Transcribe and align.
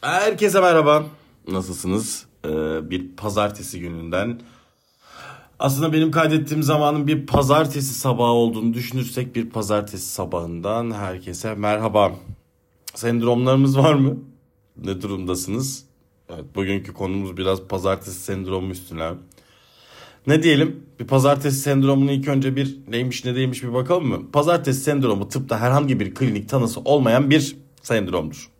Herkese 0.00 0.60
merhaba. 0.60 1.06
Nasılsınız? 1.48 2.26
Ee, 2.44 2.50
bir 2.90 3.08
pazartesi 3.16 3.80
gününden. 3.80 4.40
Aslında 5.58 5.92
benim 5.92 6.10
kaydettiğim 6.10 6.62
zamanın 6.62 7.06
bir 7.06 7.26
pazartesi 7.26 7.94
sabahı 7.94 8.30
olduğunu 8.32 8.74
düşünürsek 8.74 9.36
bir 9.36 9.50
pazartesi 9.50 10.06
sabahından 10.06 10.90
herkese 10.90 11.54
merhaba. 11.54 12.12
Sendromlarımız 12.94 13.78
var 13.78 13.94
mı? 13.94 14.16
Ne 14.84 15.02
durumdasınız? 15.02 15.84
Evet, 16.28 16.44
bugünkü 16.54 16.92
konumuz 16.92 17.36
biraz 17.36 17.62
pazartesi 17.62 18.20
sendromu 18.20 18.70
üstüne. 18.70 19.10
Ne 20.26 20.42
diyelim? 20.42 20.86
Bir 21.00 21.06
pazartesi 21.06 21.56
sendromunu 21.56 22.12
ilk 22.12 22.28
önce 22.28 22.56
bir 22.56 22.78
neymiş 22.88 23.24
ne 23.24 23.34
değilmiş 23.34 23.62
bir 23.62 23.72
bakalım 23.74 24.06
mı? 24.06 24.30
Pazartesi 24.32 24.80
sendromu 24.80 25.28
tıpta 25.28 25.60
herhangi 25.60 26.00
bir 26.00 26.14
klinik 26.14 26.48
tanısı 26.48 26.80
olmayan 26.80 27.30
bir 27.30 27.56
sendromdur. 27.82 28.50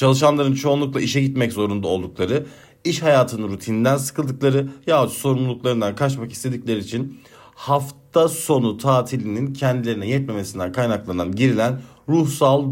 Çalışanların 0.00 0.54
çoğunlukla 0.54 1.00
işe 1.00 1.20
gitmek 1.20 1.52
zorunda 1.52 1.88
oldukları, 1.88 2.46
iş 2.84 3.02
hayatının 3.02 3.48
rutininden 3.48 3.96
sıkıldıkları 3.96 4.68
yahut 4.86 5.12
sorumluluklarından 5.12 5.94
kaçmak 5.94 6.32
istedikleri 6.32 6.78
için 6.78 7.20
hafta 7.54 8.28
sonu 8.28 8.76
tatilinin 8.76 9.52
kendilerine 9.52 10.08
yetmemesinden 10.08 10.72
kaynaklanan 10.72 11.32
girilen 11.32 11.80
ruhsal 12.08 12.64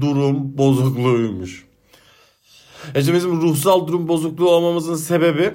durum 0.00 0.58
bozukluğuymuş. 0.58 1.66
İşte 2.96 3.14
bizim 3.14 3.42
ruhsal 3.42 3.86
durum 3.86 4.08
bozukluğu 4.08 4.50
olmamızın 4.50 4.96
sebebi 4.96 5.54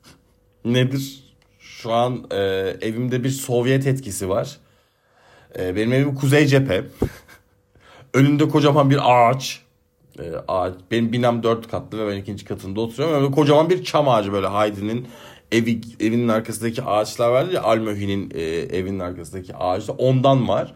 nedir? 0.64 1.34
Şu 1.58 1.92
an 1.92 2.26
e, 2.30 2.36
evimde 2.80 3.24
bir 3.24 3.30
Sovyet 3.30 3.86
etkisi 3.86 4.28
var. 4.28 4.58
E, 5.58 5.76
benim 5.76 5.92
evim 5.92 6.14
kuzey 6.14 6.46
cephe. 6.46 6.84
Önünde 8.14 8.48
kocaman 8.48 8.90
bir 8.90 8.98
ağaç. 9.02 9.62
E, 10.18 10.22
ağaç. 10.48 10.74
Benim 10.90 11.12
binam 11.12 11.42
dört 11.42 11.70
katlı 11.70 11.98
ve 11.98 12.12
ben 12.12 12.16
ikinci 12.16 12.44
katında 12.44 12.80
oturuyorum. 12.80 13.22
Böyle 13.22 13.34
kocaman 13.34 13.70
bir 13.70 13.84
çam 13.84 14.08
ağacı 14.08 14.32
böyle 14.32 14.46
Haydi'nin 14.46 15.08
evi, 15.52 15.80
evinin 16.00 16.28
arkasındaki 16.28 16.82
ağaçlar 16.82 17.28
vardı 17.28 17.54
ya 17.54 17.62
Almöhi'nin 17.62 18.30
e, 18.34 18.42
evinin 18.76 18.98
arkasındaki 18.98 19.56
ağaçta 19.56 19.92
ondan 19.92 20.48
var. 20.48 20.74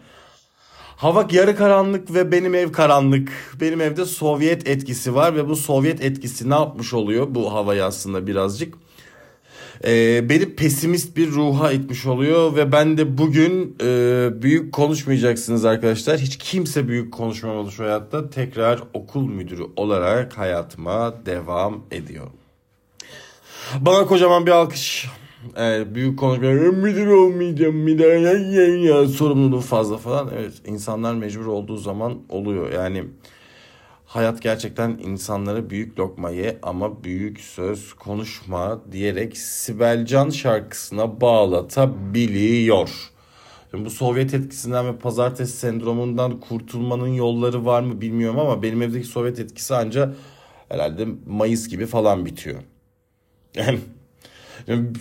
Hava 0.97 1.27
yarı 1.31 1.55
karanlık 1.55 2.13
ve 2.13 2.31
benim 2.31 2.55
ev 2.55 2.71
karanlık. 2.71 3.31
Benim 3.61 3.81
evde 3.81 4.05
Sovyet 4.05 4.67
etkisi 4.67 5.15
var 5.15 5.35
ve 5.35 5.47
bu 5.49 5.55
Sovyet 5.55 6.01
etkisi 6.01 6.49
ne 6.49 6.53
yapmış 6.53 6.93
oluyor 6.93 7.27
bu 7.29 7.53
havayı 7.53 7.85
aslında 7.85 8.27
birazcık? 8.27 8.75
Ee, 9.85 10.29
beni 10.29 10.55
pesimist 10.55 11.17
bir 11.17 11.31
ruha 11.31 11.71
itmiş 11.71 12.05
oluyor 12.05 12.55
ve 12.55 12.71
ben 12.71 12.97
de 12.97 13.17
bugün 13.17 13.75
e, 13.83 14.29
büyük 14.41 14.73
konuşmayacaksınız 14.73 15.65
arkadaşlar. 15.65 16.17
Hiç 16.17 16.37
kimse 16.37 16.87
büyük 16.87 17.13
konuşmamalı 17.13 17.71
şu 17.71 17.83
hayatta. 17.83 18.29
Tekrar 18.29 18.83
okul 18.93 19.27
müdürü 19.27 19.63
olarak 19.75 20.37
hayatıma 20.37 21.25
devam 21.25 21.83
ediyorum. 21.91 22.33
Bana 23.79 24.05
kocaman 24.05 24.45
bir 24.45 24.51
alkış. 24.51 25.07
Evet, 25.55 25.87
büyük 25.95 26.19
konuşma 26.19 26.49
müdür 26.71 27.07
olmayacağım 27.07 27.99
daha 27.99 28.07
ya, 28.07 28.33
ya, 28.33 28.75
ya. 28.75 29.07
sorumluluğu 29.07 29.61
fazla 29.61 29.97
falan. 29.97 30.29
Evet 30.37 30.53
insanlar 30.65 31.13
mecbur 31.13 31.45
olduğu 31.45 31.77
zaman 31.77 32.17
oluyor. 32.29 32.71
Yani 32.71 33.03
hayat 34.07 34.41
gerçekten 34.41 34.89
insanlara 35.03 35.69
büyük 35.69 35.99
lokma 35.99 36.29
ye 36.29 36.59
ama 36.63 37.03
büyük 37.03 37.39
söz 37.39 37.93
konuşma 37.93 38.81
diyerek 38.91 39.37
Sibelcan 39.37 40.29
şarkısına 40.29 41.21
bağlatabiliyor. 41.21 42.89
Şimdi 43.71 43.85
bu 43.85 43.89
Sovyet 43.89 44.33
etkisinden 44.33 44.87
ve 44.87 44.97
pazartesi 44.97 45.57
sendromundan 45.57 46.39
kurtulmanın 46.39 47.07
yolları 47.07 47.65
var 47.65 47.81
mı 47.81 48.01
bilmiyorum 48.01 48.39
ama 48.39 48.63
benim 48.63 48.81
evdeki 48.81 49.07
Sovyet 49.07 49.39
etkisi 49.39 49.75
anca 49.75 50.13
herhalde 50.69 51.07
Mayıs 51.27 51.67
gibi 51.67 51.85
falan 51.85 52.25
bitiyor. 52.25 52.59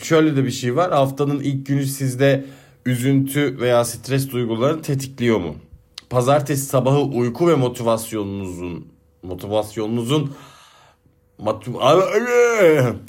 Şöyle 0.03 0.37
de 0.37 0.45
bir 0.45 0.51
şey 0.51 0.77
var. 0.77 0.93
Haftanın 0.93 1.41
ilk 1.41 1.67
günü 1.67 1.87
sizde 1.87 2.45
üzüntü 2.87 3.61
veya 3.61 3.85
stres 3.85 4.31
duygularını 4.31 4.83
tetikliyor 4.83 5.39
mu? 5.39 5.55
Pazartesi 6.11 6.67
sabahı 6.67 7.01
uyku 7.01 7.49
ve 7.49 7.55
motivasyonunuzun 7.55 8.96
motivasyonunuzun 9.27 10.35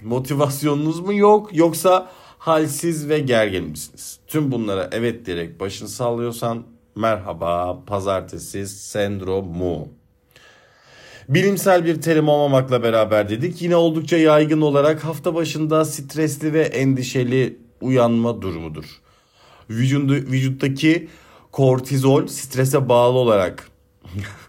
motivasyonunuz 0.03 0.99
mu 0.99 1.13
yok 1.13 1.49
yoksa 1.53 2.11
halsiz 2.37 3.09
ve 3.09 3.19
gergin 3.19 3.63
misiniz? 3.63 4.19
Tüm 4.27 4.51
bunlara 4.51 4.89
evet 4.91 5.25
diyerek 5.25 5.59
başını 5.59 5.87
sallıyorsan 5.87 6.63
merhaba 6.95 7.83
pazartesi 7.85 8.67
sendromu. 8.67 9.87
Bilimsel 11.29 11.85
bir 11.85 12.01
terim 12.01 12.27
olmamakla 12.27 12.83
beraber 12.83 13.29
dedik. 13.29 13.61
Yine 13.61 13.75
oldukça 13.75 14.17
yaygın 14.17 14.61
olarak 14.61 15.03
hafta 15.03 15.35
başında 15.35 15.85
stresli 15.85 16.53
ve 16.53 16.61
endişeli 16.61 17.59
uyanma 17.81 18.41
durumudur. 18.41 18.85
Vücudu, 19.69 20.13
vücuttaki 20.13 21.07
kortizol 21.51 22.27
strese 22.27 22.89
bağlı 22.89 23.17
olarak 23.17 23.69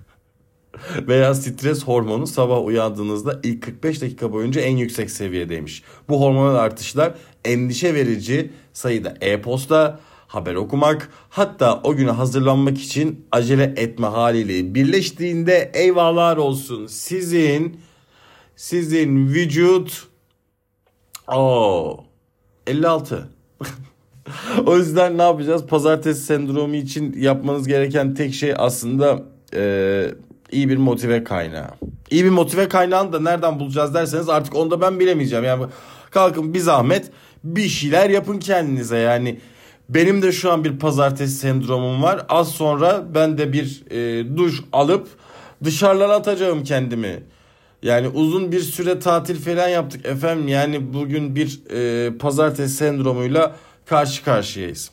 veya 1.08 1.34
stres 1.34 1.84
hormonu 1.84 2.26
sabah 2.26 2.64
uyandığınızda 2.64 3.40
ilk 3.42 3.62
45 3.62 4.02
dakika 4.02 4.32
boyunca 4.32 4.60
en 4.60 4.76
yüksek 4.76 5.10
seviyedeymiş. 5.10 5.82
Bu 6.08 6.20
hormonal 6.20 6.54
artışlar 6.54 7.14
endişe 7.44 7.94
verici 7.94 8.50
sayıda 8.72 9.14
e-posta, 9.20 10.00
haber 10.26 10.54
okumak 10.54 11.10
hatta 11.28 11.80
o 11.84 11.96
güne 11.96 12.10
hazırlanmak 12.10 12.78
için 12.78 13.26
acele 13.32 13.74
etme 13.76 14.06
haliyle 14.06 14.74
birleştiğinde 14.74 15.70
eyvahlar 15.74 16.36
olsun 16.36 16.86
sizin 16.86 17.80
sizin 18.56 19.28
vücut 19.28 20.06
o 21.32 22.04
56 22.66 23.28
o 24.66 24.76
yüzden 24.76 25.18
ne 25.18 25.22
yapacağız? 25.22 25.66
Pazartesi 25.66 26.20
sendromu 26.20 26.76
için 26.76 27.12
yapmanız 27.12 27.68
gereken 27.68 28.14
tek 28.14 28.34
şey 28.34 28.54
aslında 28.56 29.22
e, 29.54 30.10
iyi 30.52 30.68
bir 30.68 30.76
motive 30.76 31.24
kaynağı. 31.24 31.70
İyi 32.10 32.24
bir 32.24 32.30
motive 32.30 32.68
kaynağını 32.68 33.12
da 33.12 33.20
nereden 33.20 33.60
bulacağız 33.60 33.94
derseniz 33.94 34.28
artık 34.28 34.56
onu 34.56 34.70
da 34.70 34.80
ben 34.80 35.00
bilemeyeceğim. 35.00 35.44
Yani 35.44 35.64
kalkın 36.10 36.54
bir 36.54 36.60
zahmet 36.60 37.10
bir 37.44 37.68
şeyler 37.68 38.10
yapın 38.10 38.38
kendinize 38.38 38.98
yani. 38.98 39.40
Benim 39.88 40.22
de 40.22 40.32
şu 40.32 40.52
an 40.52 40.64
bir 40.64 40.78
pazartesi 40.78 41.34
sendromum 41.34 42.02
var. 42.02 42.26
Az 42.28 42.48
sonra 42.48 43.04
ben 43.14 43.38
de 43.38 43.52
bir 43.52 43.82
e, 43.90 44.36
duş 44.36 44.62
alıp 44.72 45.08
dışarılara 45.64 46.14
atacağım 46.14 46.64
kendimi. 46.64 47.22
Yani 47.82 48.08
uzun 48.08 48.52
bir 48.52 48.60
süre 48.60 48.98
tatil 48.98 49.40
falan 49.40 49.68
yaptık 49.68 50.06
efendim. 50.06 50.48
Yani 50.48 50.92
bugün 50.94 51.36
bir 51.36 51.60
e, 51.70 52.18
pazartesi 52.18 52.74
sendromuyla 52.74 53.56
karşı 53.86 54.24
karşıyayız. 54.24 54.90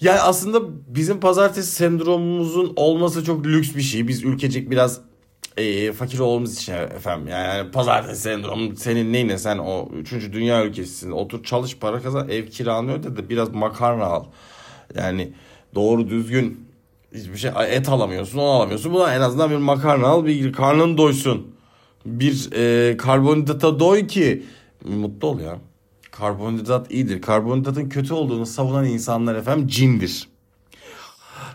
Yani 0.00 0.20
aslında 0.20 0.60
bizim 0.86 1.20
pazartesi 1.20 1.72
sendromumuzun 1.72 2.72
olması 2.76 3.24
çok 3.24 3.46
lüks 3.46 3.74
bir 3.74 3.82
şey. 3.82 4.08
Biz 4.08 4.24
ülkecek 4.24 4.70
biraz 4.70 5.00
e, 5.56 5.92
fakir 5.92 6.18
olduğumuz 6.18 6.54
için 6.54 6.72
efendim. 6.72 7.28
Yani 7.28 7.70
pazartesi 7.70 8.20
sendromu 8.20 8.76
senin 8.76 9.12
neyine 9.12 9.38
sen 9.38 9.58
o 9.58 9.88
3. 9.92 10.12
dünya 10.32 10.64
ülkesisin. 10.64 11.10
Otur 11.10 11.42
çalış 11.42 11.78
para 11.78 12.02
kazan 12.02 12.28
ev 12.28 12.46
kiranı 12.46 12.92
öde 12.92 13.16
de 13.16 13.28
biraz 13.28 13.54
makarna 13.54 14.04
al. 14.04 14.24
Yani 14.94 15.32
doğru 15.74 16.08
düzgün 16.08 16.68
hiçbir 17.14 17.36
şey 17.36 17.50
et 17.68 17.88
alamıyorsun 17.88 18.38
onu 18.38 18.48
alamıyorsun. 18.48 18.92
Buna 18.92 19.14
en 19.14 19.20
azından 19.20 19.50
bir 19.50 19.56
makarna 19.56 20.06
al 20.06 20.24
bir 20.26 20.52
karnın 20.52 20.98
doysun. 20.98 21.54
Bir 22.06 22.48
e, 22.52 22.96
karbonhidrata 22.96 23.80
doy 23.80 24.06
ki 24.06 24.42
mutlu 24.84 25.28
ol 25.28 25.40
ya. 25.40 25.58
Karbonhidrat 26.18 26.92
iyidir. 26.92 27.22
Karbonhidratın 27.22 27.88
kötü 27.88 28.14
olduğunu 28.14 28.46
savunan 28.46 28.84
insanlar 28.84 29.34
efendim 29.34 29.68
cindir. 29.68 30.28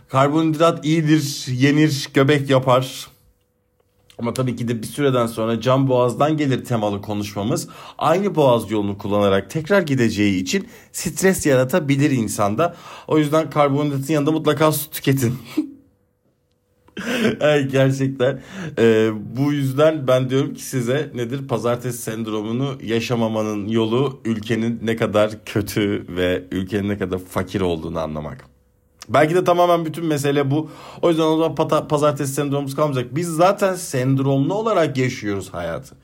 Karbonhidrat 0.09 0.85
iyidir, 0.85 1.45
yenir, 1.47 2.09
göbek 2.13 2.49
yapar. 2.49 3.07
Ama 4.19 4.33
tabii 4.33 4.55
ki 4.55 4.67
de 4.67 4.81
bir 4.81 4.87
süreden 4.87 5.27
sonra 5.27 5.61
cam 5.61 5.87
boğazdan 5.87 6.37
gelir 6.37 6.65
temalı 6.65 7.01
konuşmamız. 7.01 7.67
Aynı 7.97 8.35
boğaz 8.35 8.71
yolunu 8.71 8.97
kullanarak 8.97 9.49
tekrar 9.49 9.81
gideceği 9.81 10.41
için 10.41 10.67
stres 10.91 11.45
yaratabilir 11.45 12.11
insanda. 12.11 12.75
O 13.07 13.17
yüzden 13.17 13.49
karbonhidratın 13.49 14.13
yanında 14.13 14.31
mutlaka 14.31 14.71
su 14.71 14.89
tüketin. 14.89 15.37
evet, 17.41 17.71
gerçekten 17.71 18.41
ee, 18.77 19.09
bu 19.37 19.53
yüzden 19.53 20.07
ben 20.07 20.29
diyorum 20.29 20.53
ki 20.53 20.63
size 20.63 21.11
nedir 21.15 21.47
pazartesi 21.47 21.97
sendromunu 21.97 22.77
yaşamamanın 22.83 23.67
yolu 23.67 24.21
ülkenin 24.25 24.79
ne 24.83 24.95
kadar 24.95 25.45
kötü 25.45 26.05
ve 26.09 26.43
ülkenin 26.51 26.89
ne 26.89 26.97
kadar 26.97 27.19
fakir 27.19 27.61
olduğunu 27.61 27.99
anlamak. 27.99 28.45
Belki 29.09 29.35
de 29.35 29.43
tamamen 29.43 29.85
bütün 29.85 30.05
mesele 30.05 30.51
bu. 30.51 30.69
O 31.01 31.09
yüzden 31.09 31.23
o 31.23 31.37
zaman 31.37 31.55
pata, 31.55 31.87
pazartesi 31.87 32.33
sendromumuz 32.33 32.75
kalmayacak. 32.75 33.15
Biz 33.15 33.27
zaten 33.27 33.75
sendromlu 33.75 34.53
olarak 34.53 34.97
yaşıyoruz 34.97 35.53
hayatı. 35.53 35.95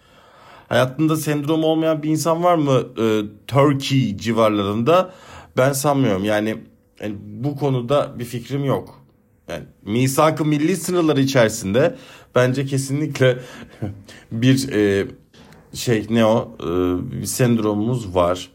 Hayatında 0.70 1.16
sendrom 1.16 1.64
olmayan 1.64 2.04
bir 2.04 2.10
insan 2.10 2.44
var 2.44 2.56
mı 2.56 2.84
ee, 3.02 3.22
Turkey 3.48 4.18
civarlarında? 4.18 5.12
Ben 5.58 5.74
sanmıyorum. 5.74 6.24
Yani, 6.24 6.58
yani 7.02 7.16
bu 7.22 7.56
konuda 7.56 8.20
bir 8.20 8.26
fikrim 8.26 8.66
yok. 8.66 8.99
Yani 9.50 9.64
misak-ı 9.86 10.46
milli 10.46 10.76
sınırları 10.76 11.22
içerisinde 11.22 11.96
bence 12.36 12.66
kesinlikle 12.66 13.38
bir 14.32 14.72
e, 14.72 15.08
şey 15.74 16.06
ne 16.10 16.26
o 16.26 16.56
e, 16.60 16.66
bir 17.12 17.26
sendromumuz 17.26 18.16
var. 18.16 18.50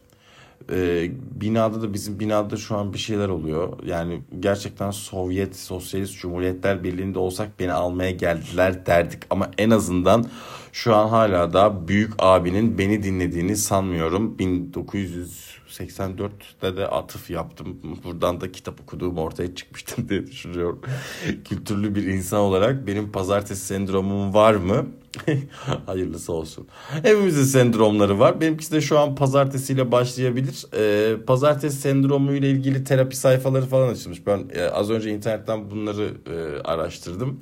E, 0.73 1.11
binada 1.41 1.83
da 1.83 1.95
bizim 1.95 2.21
binada 2.21 2.57
şu 2.57 2.77
an 2.77 2.93
bir 2.93 2.99
şeyler 2.99 3.29
oluyor. 3.29 3.79
Yani 3.87 4.23
gerçekten 4.41 4.91
Sovyet 4.91 5.57
Sosyalist 5.57 6.21
Cumhuriyetler 6.21 6.85
Birliği'nde 6.85 7.19
olsak 7.19 7.61
beni 7.61 7.73
almaya 7.73 8.11
geldiler 8.11 8.87
derdik. 8.87 9.23
Ama 9.31 9.51
en 9.59 9.71
azından 9.71 10.27
şu 10.73 10.95
an 10.95 11.09
hala 11.09 11.53
da 11.53 11.89
büyük 11.89 12.13
abinin 12.19 12.79
beni 12.79 13.03
dinlediğini 13.03 13.57
sanmıyorum. 13.57 14.37
1984'te 14.39 16.77
de 16.77 16.89
atıf 16.89 17.31
yaptım. 17.31 17.81
Buradan 18.05 18.41
da 18.41 18.53
kitap 18.53 18.81
okuduğum 18.81 19.19
ortaya 19.19 19.55
çıkmıştım 19.55 20.09
diye 20.09 20.27
düşünüyorum. 20.27 20.81
Kültürlü 21.45 21.95
bir 21.95 22.07
insan 22.07 22.41
olarak 22.41 22.87
benim 22.87 23.13
pazartesi 23.13 23.67
sendromum 23.67 24.35
var 24.35 24.55
mı? 24.55 24.87
Hayırlısı 25.87 26.33
olsun. 26.33 26.69
Hepimizin 27.03 27.45
sendromları 27.45 28.19
var. 28.19 28.41
Benimkisi 28.41 28.73
de 28.73 28.81
şu 28.81 28.99
an 28.99 29.15
pazartesiyle 29.15 29.93
başlayabilir. 29.93 30.67
Ee, 30.77 31.17
pazartesi 31.27 31.77
sendromu 31.77 32.33
ile 32.33 32.51
ilgili 32.51 32.85
terapi 32.85 33.17
sayfaları 33.17 33.67
falan 33.67 33.89
açılmış. 33.89 34.27
Ben 34.27 34.51
e, 34.55 34.63
az 34.63 34.91
önce 34.91 35.11
internetten 35.11 35.71
bunları 35.71 36.11
e, 36.27 36.63
araştırdım. 36.63 37.41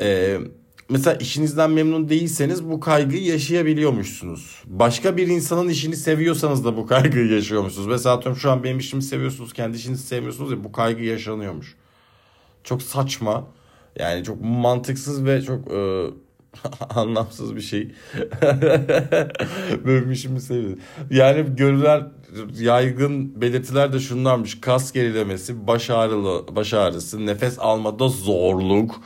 Eee 0.00 0.40
mesela 0.88 1.16
işinizden 1.16 1.70
memnun 1.70 2.08
değilseniz 2.08 2.64
bu 2.64 2.80
kaygıyı 2.80 3.24
yaşayabiliyormuşsunuz. 3.24 4.62
Başka 4.66 5.16
bir 5.16 5.26
insanın 5.26 5.68
işini 5.68 5.96
seviyorsanız 5.96 6.64
da 6.64 6.76
bu 6.76 6.86
kaygıyı 6.86 7.26
yaşıyormuşsunuz. 7.32 7.86
Mesela 7.86 8.16
atıyorum 8.16 8.40
şu 8.40 8.50
an 8.50 8.64
benim 8.64 8.78
işimi 8.78 9.02
seviyorsunuz, 9.02 9.52
kendi 9.52 9.76
işinizi 9.76 10.02
sevmiyorsunuz 10.06 10.50
ya 10.50 10.64
bu 10.64 10.72
kaygı 10.72 11.02
yaşanıyormuş. 11.02 11.76
Çok 12.64 12.82
saçma. 12.82 13.46
Yani 13.98 14.24
çok 14.24 14.40
mantıksız 14.40 15.24
ve 15.24 15.42
çok 15.42 15.72
e, 15.72 16.06
anlamsız 16.94 17.56
bir 17.56 17.60
şey. 17.60 17.92
İşimi 20.12 20.40
seviyorum. 20.40 20.78
Yani 21.10 21.56
görülen 21.56 22.12
yaygın 22.60 23.40
belirtiler 23.40 23.92
de 23.92 24.00
şunlarmış. 24.00 24.60
Kas 24.60 24.92
gerilemesi, 24.92 25.66
baş 25.66 25.90
ağrılı, 25.90 26.56
baş 26.56 26.74
ağrısı, 26.74 27.26
nefes 27.26 27.58
almada 27.58 28.08
zorluk, 28.08 29.00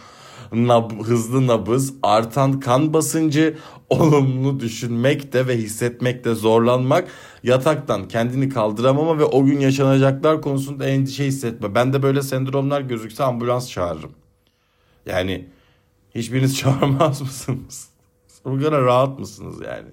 nab, 0.52 0.90
hızlı 1.04 1.46
nabız, 1.46 1.94
artan 2.02 2.60
kan 2.60 2.93
basıncı, 2.93 3.56
olumlu 3.90 4.60
düşünmekte 4.60 5.46
ve 5.46 5.56
hissetmekte 5.56 6.34
zorlanmak, 6.34 7.08
yataktan 7.42 8.08
kendini 8.08 8.49
kaldıramama 8.49 9.19
ve 9.19 9.25
o 9.25 9.44
gün 9.44 9.60
yaşanacaklar 9.60 10.42
konusunda 10.42 10.87
endişe 10.87 11.25
hissetme. 11.25 11.75
Ben 11.75 11.92
de 11.92 12.02
böyle 12.02 12.22
sendromlar 12.22 12.81
gözükse 12.81 13.25
ambulans 13.25 13.70
çağırırım. 13.70 14.12
Yani 15.06 15.46
hiçbiriniz 16.16 16.56
çağırmaz 16.58 17.20
mısınız? 17.20 17.88
O 18.44 18.54
kadar 18.54 18.82
rahat 18.84 19.18
mısınız 19.18 19.56
yani? 19.66 19.88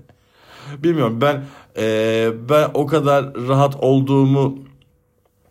Bilmiyorum 0.83 1.21
ben 1.21 1.45
e, 1.77 2.31
ben 2.49 2.69
o 2.73 2.85
kadar 2.85 3.33
rahat 3.47 3.75
olduğumu 3.75 4.59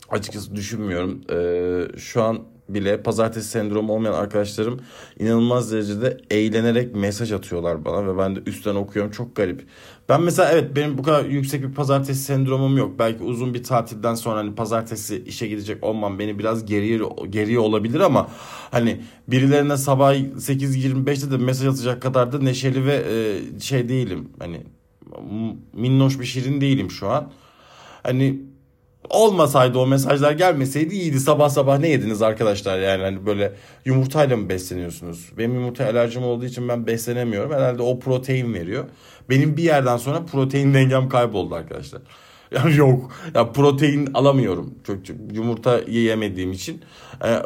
açıkçası 0.08 0.56
düşünmüyorum. 0.56 1.20
E, 1.30 1.98
şu 1.98 2.22
an 2.22 2.38
bile 2.68 3.02
pazartesi 3.02 3.48
sendromu 3.48 3.92
olmayan 3.92 4.12
arkadaşlarım 4.12 4.80
inanılmaz 5.18 5.72
derecede 5.72 6.18
eğlenerek 6.30 6.94
mesaj 6.94 7.32
atıyorlar 7.32 7.84
bana 7.84 8.06
ve 8.06 8.18
ben 8.18 8.36
de 8.36 8.40
üstten 8.46 8.74
okuyorum 8.74 9.10
çok 9.10 9.36
garip. 9.36 9.66
Ben 10.08 10.22
mesela 10.22 10.52
evet 10.52 10.76
benim 10.76 10.98
bu 10.98 11.02
kadar 11.02 11.24
yüksek 11.24 11.62
bir 11.62 11.72
pazartesi 11.72 12.22
sendromum 12.22 12.76
yok. 12.76 12.98
Belki 12.98 13.22
uzun 13.22 13.54
bir 13.54 13.62
tatilden 13.62 14.14
sonra 14.14 14.36
hani 14.38 14.54
pazartesi 14.54 15.22
işe 15.26 15.46
gidecek 15.46 15.84
olmam 15.84 16.18
beni 16.18 16.38
biraz 16.38 16.66
geriye 16.66 17.00
geriye 17.30 17.58
olabilir 17.58 18.00
ama 18.00 18.28
hani 18.70 19.00
birilerine 19.28 19.76
sabah 19.76 20.14
8.25'te 20.14 21.30
de 21.30 21.36
mesaj 21.36 21.66
atacak 21.66 22.02
kadar 22.02 22.32
da 22.32 22.38
neşeli 22.38 22.86
ve 22.86 22.94
e, 22.94 23.60
şey 23.60 23.88
değilim. 23.88 24.28
Hani 24.38 24.60
minnoş 25.72 26.20
bir 26.20 26.24
şirin 26.24 26.60
değilim 26.60 26.90
şu 26.90 27.08
an. 27.08 27.32
Hani 28.02 28.51
olmasaydı 29.10 29.78
o 29.78 29.86
mesajlar 29.86 30.32
gelmeseydi 30.32 30.94
iyiydi. 30.94 31.20
Sabah 31.20 31.48
sabah 31.48 31.78
ne 31.78 31.88
yediniz 31.88 32.22
arkadaşlar 32.22 32.78
yani 32.78 33.02
hani 33.02 33.26
böyle 33.26 33.52
yumurtayla 33.84 34.36
mı 34.36 34.48
besleniyorsunuz? 34.48 35.32
Benim 35.38 35.54
yumurta 35.54 35.84
alerjim 35.84 36.22
olduğu 36.22 36.44
için 36.44 36.68
ben 36.68 36.86
beslenemiyorum. 36.86 37.52
Herhalde 37.52 37.82
o 37.82 37.98
protein 37.98 38.54
veriyor. 38.54 38.84
Benim 39.30 39.56
bir 39.56 39.62
yerden 39.62 39.96
sonra 39.96 40.24
protein 40.24 40.74
dengem 40.74 41.08
kayboldu 41.08 41.54
arkadaşlar. 41.54 42.02
Yani 42.50 42.76
yok. 42.76 43.12
Ya 43.34 43.52
protein 43.52 44.08
alamıyorum. 44.14 44.74
Çok, 44.84 45.06
çok 45.06 45.16
yumurta 45.32 45.80
yiyemediğim 45.88 46.52
için. 46.52 46.82
Ee, 47.24 47.42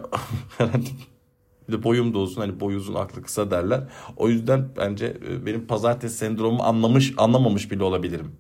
bir 1.69 1.73
de 1.73 1.83
boyum 1.83 2.15
da 2.15 2.19
olsun 2.19 2.41
hani 2.41 2.61
boy 2.61 2.75
uzun 2.75 2.95
aklı 2.95 3.23
kısa 3.23 3.51
derler. 3.51 3.81
O 4.17 4.29
yüzden 4.29 4.69
bence 4.77 5.17
e, 5.31 5.47
benim 5.47 5.67
pazartesi 5.67 6.17
sendromumu 6.17 6.63
anlamış 6.63 7.15
anlamamış 7.17 7.71
bile 7.71 7.85
olabilirim. 7.85 8.33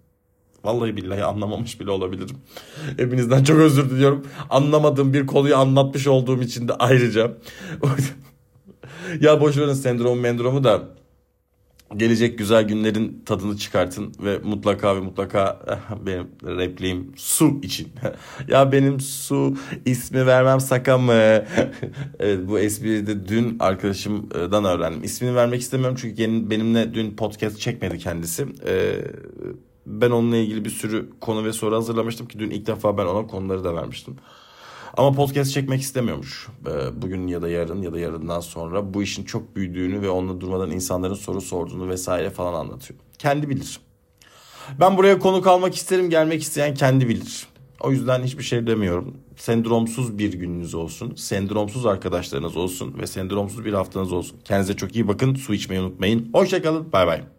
Vallahi 0.66 0.96
billahi 0.96 1.24
anlamamış 1.24 1.80
bile 1.80 1.90
olabilirim. 1.90 2.36
Hepinizden 2.96 3.44
çok 3.44 3.58
özür 3.58 3.90
diliyorum. 3.90 4.26
Anlamadığım 4.50 5.12
bir 5.12 5.26
konuyu 5.26 5.56
anlatmış 5.56 6.06
olduğum 6.06 6.42
için 6.42 6.68
de 6.68 6.72
ayrıca. 6.72 7.32
ya 9.20 9.40
boş 9.40 9.56
verin 9.56 9.72
sendrom 9.72 10.20
mendromu 10.20 10.64
da 10.64 10.82
gelecek 11.96 12.38
güzel 12.38 12.62
günlerin 12.62 13.22
tadını 13.26 13.56
çıkartın 13.56 14.14
ve 14.20 14.38
mutlaka 14.38 14.96
ve 14.96 15.00
mutlaka 15.00 15.60
benim 16.06 16.28
repliğim 16.58 17.12
su 17.16 17.60
için. 17.62 17.88
ya 18.48 18.72
benim 18.72 19.00
su 19.00 19.56
ismi 19.84 20.26
vermem 20.26 20.60
saka 20.60 20.98
mı? 20.98 21.12
evet 22.18 22.48
bu 22.48 22.58
espriyi 22.58 23.06
de 23.06 23.28
dün 23.28 23.56
arkadaşımdan 23.60 24.64
öğrendim. 24.64 25.04
İsmini 25.04 25.34
vermek 25.34 25.60
istemiyorum 25.60 25.96
çünkü 26.00 26.50
benimle 26.50 26.94
dün 26.94 27.16
podcast 27.16 27.60
çekmedi 27.60 27.98
kendisi. 27.98 28.46
Ee, 28.66 29.02
ben 29.86 30.10
onunla 30.10 30.36
ilgili 30.36 30.64
bir 30.64 30.70
sürü 30.70 31.10
konu 31.20 31.44
ve 31.44 31.52
soru 31.52 31.76
hazırlamıştım 31.76 32.28
ki 32.28 32.38
dün 32.38 32.50
ilk 32.50 32.66
defa 32.66 32.98
ben 32.98 33.06
ona 33.06 33.26
konuları 33.26 33.64
da 33.64 33.74
vermiştim. 33.74 34.16
Ama 34.96 35.12
podcast 35.12 35.52
çekmek 35.52 35.80
istemiyormuş. 35.80 36.48
Ee, 36.66 37.02
bugün 37.02 37.26
ya 37.26 37.42
da 37.42 37.48
yarın 37.48 37.82
ya 37.82 37.92
da 37.92 37.98
yarından 37.98 38.40
sonra 38.40 38.94
bu 38.94 39.02
işin 39.02 39.24
çok 39.24 39.56
büyüdüğünü 39.56 40.02
ve 40.02 40.10
onunla 40.10 40.40
durmadan 40.40 40.70
insanların 40.70 41.14
soru 41.14 41.40
sorduğunu 41.40 41.88
vesaire 41.88 42.30
falan 42.30 42.54
anlatıyor. 42.54 43.00
Kendi 43.18 43.48
bilir. 43.48 43.80
Ben 44.80 44.96
buraya 44.96 45.18
konu 45.18 45.42
kalmak 45.42 45.74
isterim 45.74 46.10
gelmek 46.10 46.42
isteyen 46.42 46.74
kendi 46.74 47.08
bilir. 47.08 47.46
O 47.80 47.90
yüzden 47.90 48.22
hiçbir 48.22 48.42
şey 48.42 48.66
demiyorum. 48.66 49.16
Sendromsuz 49.36 50.18
bir 50.18 50.32
gününüz 50.32 50.74
olsun. 50.74 51.14
Sendromsuz 51.16 51.86
arkadaşlarınız 51.86 52.56
olsun. 52.56 52.94
Ve 52.98 53.06
sendromsuz 53.06 53.64
bir 53.64 53.72
haftanız 53.72 54.12
olsun. 54.12 54.38
Kendinize 54.44 54.76
çok 54.76 54.94
iyi 54.94 55.08
bakın. 55.08 55.34
Su 55.34 55.54
içmeyi 55.54 55.82
unutmayın. 55.82 56.30
Hoşçakalın. 56.32 56.92
Bay 56.92 57.06
bay. 57.06 57.35